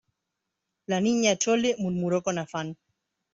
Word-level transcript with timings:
la 0.87 0.99
Niña 0.99 1.35
Chole 1.37 1.75
murmuró 1.77 2.23
con 2.23 2.39
afán: 2.39 2.75